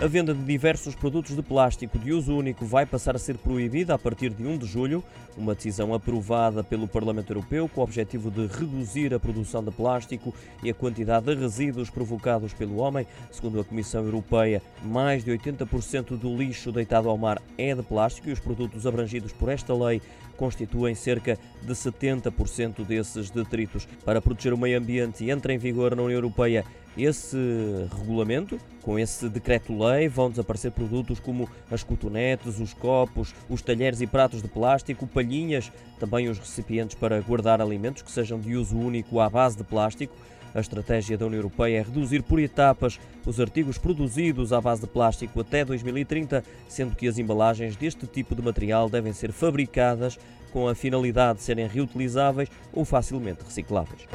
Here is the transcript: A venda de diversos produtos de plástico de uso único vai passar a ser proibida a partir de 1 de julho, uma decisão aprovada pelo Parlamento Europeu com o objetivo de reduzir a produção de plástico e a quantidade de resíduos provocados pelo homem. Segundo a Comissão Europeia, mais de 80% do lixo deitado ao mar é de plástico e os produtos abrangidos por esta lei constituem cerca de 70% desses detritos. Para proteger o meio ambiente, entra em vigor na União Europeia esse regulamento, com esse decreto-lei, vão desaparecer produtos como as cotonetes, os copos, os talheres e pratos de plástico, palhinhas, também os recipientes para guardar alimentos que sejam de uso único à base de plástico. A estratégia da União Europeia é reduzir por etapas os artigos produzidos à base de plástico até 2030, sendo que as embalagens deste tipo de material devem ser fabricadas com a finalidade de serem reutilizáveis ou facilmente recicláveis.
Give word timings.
A 0.00 0.06
venda 0.06 0.32
de 0.32 0.44
diversos 0.44 0.94
produtos 0.94 1.34
de 1.34 1.42
plástico 1.42 1.98
de 1.98 2.12
uso 2.12 2.32
único 2.32 2.64
vai 2.64 2.86
passar 2.86 3.16
a 3.16 3.18
ser 3.18 3.36
proibida 3.36 3.94
a 3.94 3.98
partir 3.98 4.30
de 4.30 4.46
1 4.46 4.58
de 4.58 4.64
julho, 4.64 5.02
uma 5.36 5.56
decisão 5.56 5.92
aprovada 5.92 6.62
pelo 6.62 6.86
Parlamento 6.86 7.30
Europeu 7.30 7.68
com 7.68 7.80
o 7.80 7.84
objetivo 7.84 8.30
de 8.30 8.46
reduzir 8.46 9.12
a 9.12 9.18
produção 9.18 9.62
de 9.62 9.72
plástico 9.72 10.32
e 10.62 10.70
a 10.70 10.74
quantidade 10.74 11.26
de 11.26 11.34
resíduos 11.34 11.90
provocados 11.90 12.54
pelo 12.54 12.76
homem. 12.76 13.08
Segundo 13.32 13.58
a 13.58 13.64
Comissão 13.64 14.04
Europeia, 14.04 14.62
mais 14.84 15.24
de 15.24 15.32
80% 15.32 16.16
do 16.16 16.36
lixo 16.36 16.70
deitado 16.70 17.08
ao 17.08 17.18
mar 17.18 17.42
é 17.58 17.74
de 17.74 17.82
plástico 17.82 18.28
e 18.28 18.32
os 18.32 18.38
produtos 18.38 18.86
abrangidos 18.86 19.32
por 19.32 19.48
esta 19.48 19.74
lei 19.74 20.00
constituem 20.36 20.94
cerca 20.94 21.36
de 21.60 21.72
70% 21.72 22.86
desses 22.86 23.30
detritos. 23.30 23.88
Para 24.04 24.22
proteger 24.22 24.52
o 24.52 24.58
meio 24.58 24.78
ambiente, 24.78 25.28
entra 25.28 25.52
em 25.52 25.58
vigor 25.58 25.96
na 25.96 26.02
União 26.02 26.18
Europeia 26.18 26.64
esse 26.98 27.36
regulamento, 27.96 28.58
com 28.82 28.98
esse 28.98 29.28
decreto-lei, 29.28 30.08
vão 30.08 30.28
desaparecer 30.30 30.72
produtos 30.72 31.20
como 31.20 31.48
as 31.70 31.84
cotonetes, 31.84 32.58
os 32.58 32.74
copos, 32.74 33.34
os 33.48 33.62
talheres 33.62 34.00
e 34.00 34.06
pratos 34.06 34.42
de 34.42 34.48
plástico, 34.48 35.06
palhinhas, 35.06 35.70
também 36.00 36.28
os 36.28 36.38
recipientes 36.38 36.96
para 36.96 37.20
guardar 37.20 37.60
alimentos 37.60 38.02
que 38.02 38.10
sejam 38.10 38.40
de 38.40 38.56
uso 38.56 38.76
único 38.76 39.20
à 39.20 39.30
base 39.30 39.56
de 39.56 39.64
plástico. 39.64 40.14
A 40.54 40.60
estratégia 40.60 41.16
da 41.16 41.26
União 41.26 41.38
Europeia 41.38 41.78
é 41.78 41.82
reduzir 41.82 42.22
por 42.22 42.40
etapas 42.40 42.98
os 43.26 43.38
artigos 43.38 43.78
produzidos 43.78 44.52
à 44.52 44.60
base 44.60 44.80
de 44.80 44.86
plástico 44.86 45.40
até 45.40 45.64
2030, 45.64 46.42
sendo 46.66 46.96
que 46.96 47.06
as 47.06 47.18
embalagens 47.18 47.76
deste 47.76 48.06
tipo 48.06 48.34
de 48.34 48.42
material 48.42 48.88
devem 48.88 49.12
ser 49.12 49.30
fabricadas 49.30 50.18
com 50.52 50.66
a 50.66 50.74
finalidade 50.74 51.38
de 51.38 51.44
serem 51.44 51.68
reutilizáveis 51.68 52.48
ou 52.72 52.84
facilmente 52.84 53.44
recicláveis. 53.44 54.08